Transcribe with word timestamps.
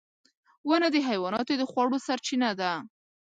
•ونه 0.67 0.87
د 0.93 0.97
حیواناتو 1.07 1.53
د 1.57 1.63
خوړو 1.71 1.97
سرچینه 2.07 2.49
ده. 2.59 2.71